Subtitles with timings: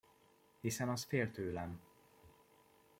[0.61, 1.79] Hiszen az fél tőlem!